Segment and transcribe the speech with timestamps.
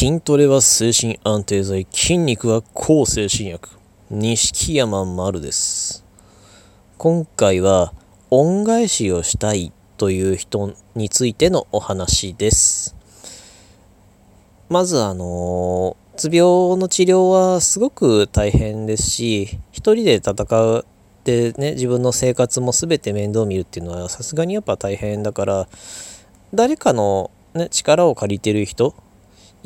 [0.00, 3.68] 筋トレは精神安定剤、筋肉は抗精神薬。
[4.10, 6.04] 錦山丸です。
[6.98, 7.92] 今回は
[8.30, 12.94] 恩返しをしたいという人についてのお話です。
[14.68, 20.86] まずあのうつ病の治療はすごく大変ですし、一人で戦う
[21.24, 25.68] でね、自分の生活も全て面倒見るっていうのはさすがにやっぱ大変だから、
[26.54, 28.94] 誰かの、ね、力を借りてる人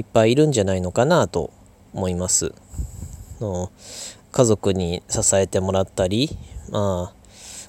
[0.00, 1.50] いっぱいいるんじゃないのかなと
[1.92, 2.54] 思います。
[3.38, 3.70] の
[4.32, 6.30] 家族に支えてもらったり、
[6.70, 7.20] まあ、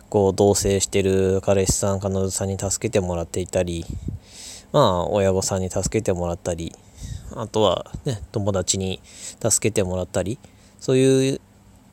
[0.09, 3.85] こう同棲してる彼氏さん彼女さんに助けてもらっていたり
[4.71, 6.73] まあ親御さんに助けてもらったり
[7.35, 9.01] あとはね友達に
[9.41, 10.39] 助けてもらったり
[10.79, 11.41] そういうい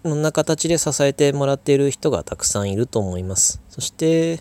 [0.04, 4.38] ろんな形で支えてもらっている人がたくさんいると思いますそして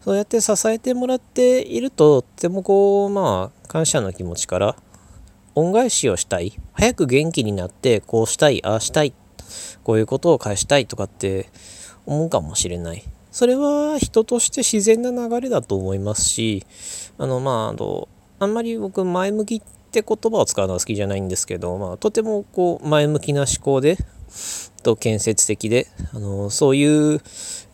[0.00, 4.76] そうやって支えてもらっているととてもこうまあ感謝の気持ちから
[5.58, 6.52] 恩返しをしたい。
[6.72, 9.12] 早く元気になってこうしたいああしたい。
[9.82, 11.48] こういうことを返したいとかって
[12.06, 13.02] 思うかもしれない。
[13.32, 16.64] それは人として自然な流れだと思いますし、
[17.18, 19.60] あの、まあ、あの、あんまり僕、前向きっ
[19.90, 23.98] て言葉を使うのは好きじゃないんですけど、まあ、とてもこう、前向きな思考で、
[24.82, 27.20] と建設的で、あの、そういう、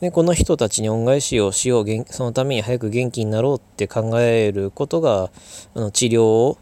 [0.01, 5.31] ね、この人たちに恩返しをしよう、そのために早く元気になろうって考えることが、
[5.75, 6.59] あの治療を、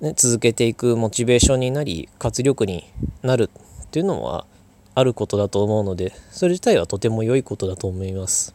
[0.00, 2.90] ね、続けていくモチベーションになり、活力に
[3.22, 3.50] なる
[3.84, 4.46] っていうのは、
[4.94, 8.54] あることだと思うのでそれ自体はとても良いことだと思います。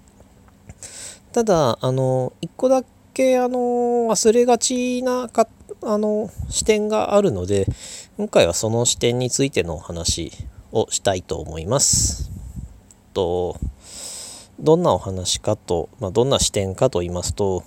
[1.33, 5.47] ただあの一個だけあの忘れがちなか
[5.83, 7.67] あの視点があるので
[8.17, 10.31] 今回はその視点についてのお話
[10.71, 12.31] をしたいと思います。
[13.13, 13.57] と
[14.59, 17.63] どんなお話かと、まあ、どんな視点かと言いますと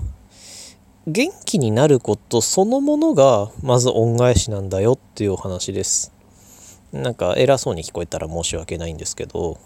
[1.08, 6.12] 元気になることそのものがまず恩返しなんだよっていうお話です。
[6.92, 9.58] なんか偉そうに聞こえたら申し訳ないんですけど、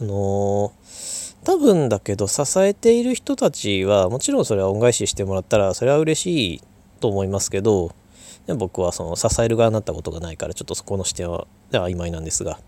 [0.00, 6.62] あのー、多分だけど支えている人たちはもちろんそれは恩返ししてもらったらそれは嬉しい
[7.00, 7.94] と思いますけど
[8.58, 12.58] 僕はその支える側になったことがないからちょっとそこの視点は曖昧なんですが。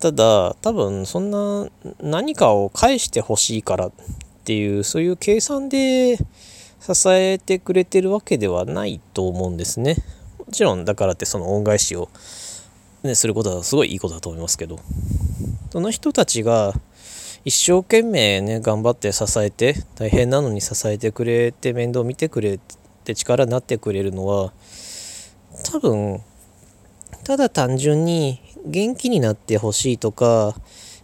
[0.00, 1.68] ただ多分そんな
[2.00, 3.92] 何かを返してほしいからっ
[4.44, 6.18] ていうそういう計算で
[6.80, 9.96] 支えてくれてるわけではないと思うんですね。
[10.38, 12.08] もちろんだからってその恩返しを
[13.02, 14.80] ね、することはすごいいいことだと思いますけど。
[15.70, 16.74] その人たちが
[17.44, 22.58] 一生懸命ね頑張って支えて大変なのに支えてくれて面倒見てくれ
[23.04, 24.52] て力になってくれるのは
[25.70, 26.20] 多分
[27.24, 30.54] ただ単純に元気になってほしいとか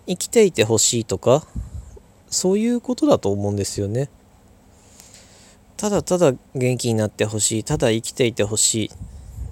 [0.06, 1.46] 生きていてほしいとか
[2.28, 4.08] そういうことだと思うんですよね。
[5.76, 8.86] ただただ元気になってほしいただ生きていてほし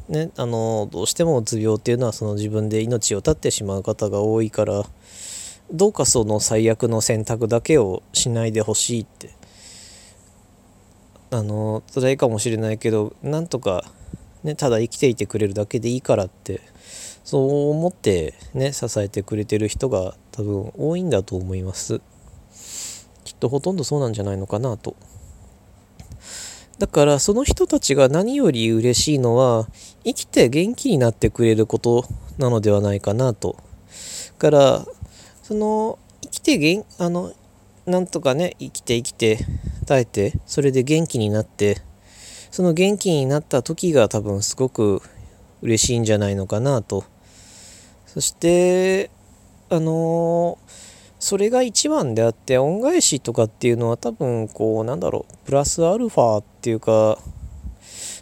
[0.08, 0.12] い。
[0.12, 4.82] ね、あのどうしてもうつ病っていうのはその自分で命を絶ってしまう方が多いから
[5.72, 9.30] どうかその最悪の選択だけをしないでほしいって。
[11.30, 13.90] あの辛いかもしれないけどなんとか、
[14.44, 16.60] ね、ただ生きていてくれるだけでいいからって
[17.24, 22.02] そう思ってね支えてくれてる人が多分多いんだと思います。
[23.24, 24.94] きっとほとんどそうなんじゃないのかなと。
[26.78, 29.66] だからその人たちが何より嬉しいのは
[30.04, 32.04] 生きて元気になってくれること
[32.38, 33.56] なのではないかなと。
[34.38, 34.86] から
[35.42, 37.32] その生きて元あの
[37.86, 39.38] なんとかね生きて生きて
[39.86, 41.78] 耐えてそれで元気になって
[42.50, 45.02] その元気になった時が多分すごく
[45.60, 47.04] 嬉しいんじゃないのかなと。
[48.06, 49.10] そして
[49.70, 50.91] あのー
[51.22, 57.16] それが一番であって恩返しとかっていうのは多分こうなんだろうプラスアルファっていうか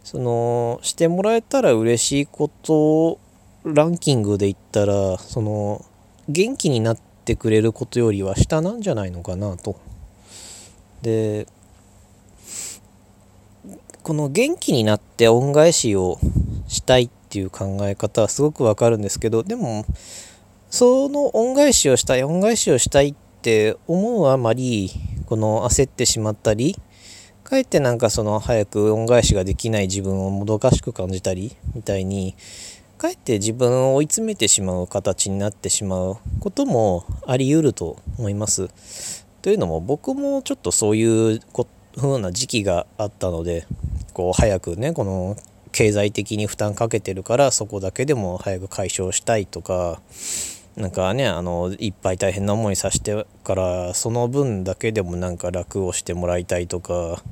[0.05, 3.19] そのしてもらえたら嬉しいこと
[3.65, 5.83] ランキングで言ったらその
[6.29, 9.81] 元気になってくれることよりは下なんじゃないのかなと。
[11.01, 11.47] で
[14.03, 16.19] この元気になって恩返しを
[16.69, 19.87] したいっていう考え方はすごくわかるんですけどでも
[20.71, 24.93] その恩返しをしたい、恩返しをしたいって思うあまり、
[25.27, 26.77] この焦ってしまったり、
[27.43, 32.37] かえってなんかその早く恩返しができない自分をもどかしく感じたりみたいに、
[32.99, 38.69] かえって自分を追い詰めてしまう形になってしまうこともあり得ると思います。
[39.43, 41.41] というのも僕もちょっとそういう
[41.97, 43.67] 風な時期があったので、
[44.13, 45.37] こう早くね、この
[45.73, 50.01] 経済的に負担かけてるからそこだけでも早く解消したいとか、
[50.77, 57.23] なんかねあのいっぱい大変な思いさせてからその分だけでもなんか楽をしてもらいたいとか、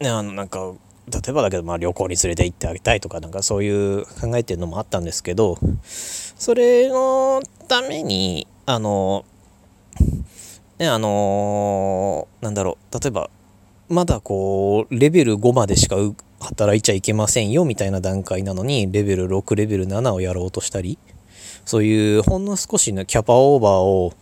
[0.00, 0.72] ね、あのなんか
[1.10, 9.24] 例えばだけど、まあ、旅行に連れて行ってあげたいとかなんかそういう考えてるのもあったんですけどそれのためにあの
[10.78, 13.30] ねあのなんだろう例えば
[13.88, 15.96] まだこうレベル5までしか
[16.40, 20.98] 働いちゃいけませんよみたいな段階なのにレベル6レベル7をやろうとしたり
[21.68, 24.14] そういうほんの少しのキャパオーバーを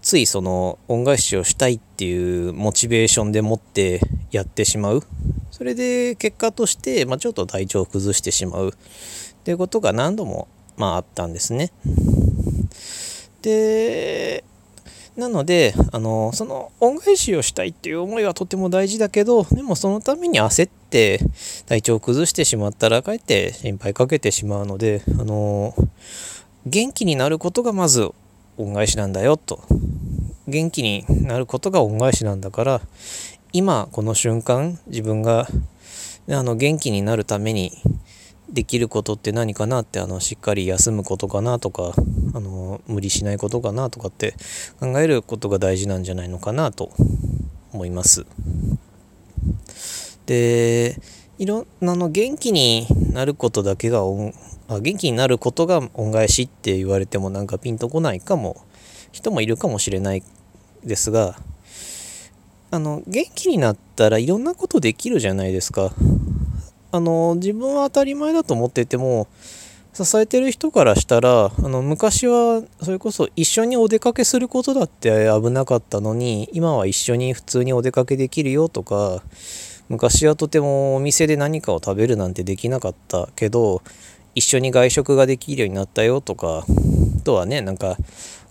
[0.00, 4.00] ついその恩返しをしたいっていうモチベーションでもって
[4.30, 5.02] やってしまう
[5.50, 8.72] それで結果として、まあ、ちょっと体調を崩してしまうっ
[9.44, 10.48] ていうことが何度も、
[10.78, 11.70] まあ、あったんですね。
[13.42, 14.42] で
[15.18, 21.20] なのであのその恩返しをしたいっていう思いはとても大事だけどでもそのために焦って
[21.66, 25.74] 体調を崩してしまったらかえって心配かけてしまうのであの
[26.66, 28.10] 元気になることがまず
[28.58, 29.60] 恩返しなんだよと
[30.46, 32.80] 元気になることが恩返しなんだから
[33.52, 35.46] 今この瞬間自分が
[36.28, 37.72] あの元気になるために
[38.50, 41.94] できることって何かなってあのしっかり休むことかなとか
[42.34, 44.34] あの無理しないことかなとかって
[44.80, 46.90] 考えることが大事なんじゃないのかなと
[47.72, 48.26] 思います。
[50.26, 51.00] で
[51.40, 58.62] いろんなの元気になることだけがあ元気になることが恩返しって言われてもなんかピンとこないかも
[59.10, 60.22] 人もいるかもしれない
[60.84, 61.38] ですが
[62.70, 65.92] あの元気になったらいろんなことできるじゃないですか。
[66.92, 69.26] あの自分は当たり前だと思ってても
[69.94, 79.22] 支えてる人からしたらあの昔はそれこそ一緒にお出かけすることだって危なかったのに今は一緒に普通にお出かけできるよとか
[79.90, 83.82] 昔はとてもお店で何かを食べるなんてできなかったけど
[84.36, 87.96] 一緒に外食ができるようになったよとかあとはねなんか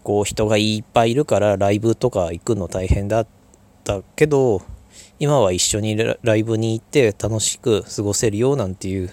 [0.03, 3.27] こう人がいっぱいいるからライブとか行くの大変だっ
[3.85, 4.61] たけど
[5.17, 9.09] 今は一緒にライブに行って楽しく過ごせるよなんていう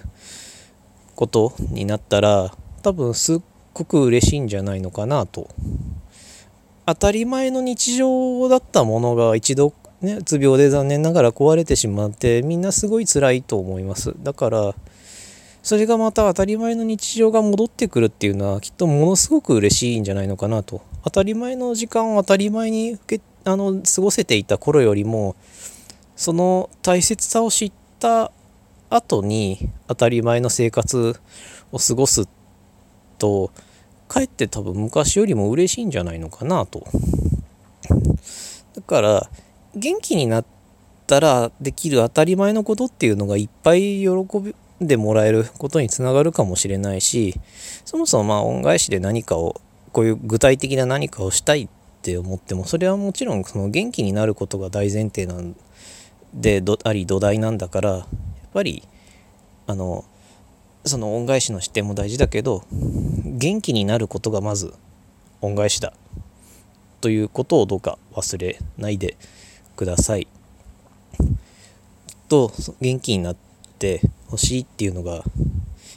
[1.15, 2.53] ことになったら
[2.83, 3.39] 多分すっ
[3.73, 5.49] ごく嬉しいんじゃないのかなと。
[6.89, 14.15] 当たり前の日常だったものが一度ねうつ病で残念ながら壊れてしまってみんなすごい辛いと思います。
[14.23, 14.75] だから
[15.63, 20.81] それがまた当たり前の日常が戻ってくるっていうのはきっとものすごく嬉しいんじゃないのかなと。
[21.03, 22.99] 当たり前の時間を当たり前に
[23.45, 25.35] あの過ごせていた頃よりも
[26.15, 28.33] その大切さを知った
[28.91, 31.19] 後に当たり前の生活
[31.73, 32.29] を過ごす
[33.19, 33.51] と
[34.09, 36.87] かえって多分昔よりも嬉しいんじゃないのかなと。
[38.75, 39.31] だから
[39.77, 40.45] 元気になっ
[41.07, 44.09] たらできる当たり前のことっていうのがいっぱい喜
[44.41, 47.35] びでもらえることにつながるかもしれないし
[47.85, 49.61] そもそもまあ恩返しで何かを
[49.93, 51.69] こういう具体的な何かをしたいっ
[52.03, 55.57] て思ってもそれはもちろんその元気になることが大前提なん
[56.35, 58.07] であり土台なんだからやっ
[58.53, 58.83] ぱり
[59.67, 60.05] あの
[60.85, 64.73] その恩返しの視点も大事だけど元気になることがまず
[65.41, 65.93] 恩返しだ
[67.01, 69.17] ということをどうか忘れないで
[69.77, 70.27] ください。
[72.29, 73.37] と元気になっ
[73.79, 75.23] てほしいっていうのが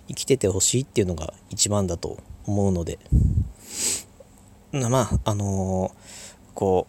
[0.07, 2.99] 生きててほしいっていうのが一番だと思うので
[4.71, 6.87] まああのー、こ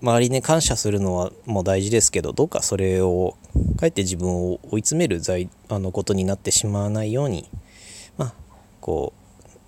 [0.00, 3.36] う周りに感謝するのはもう大事ですけどどうかそれを
[3.76, 5.20] かえって自分を追い詰める
[5.68, 7.48] あのことになってしまわないように
[8.16, 8.34] まあ
[8.80, 9.12] こ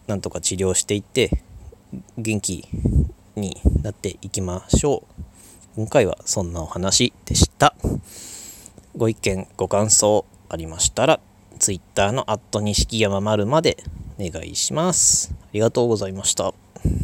[0.07, 1.31] うなんとか治療していって
[2.19, 2.69] 元気
[3.37, 5.14] になっていきましょう
[5.77, 7.75] 今回はそんなお話でした。
[8.97, 11.19] ご意見ご感想ありましたら
[11.59, 13.79] Twitter の錦山丸まで
[14.17, 15.35] お願いします。
[15.43, 16.64] ありがとうございました。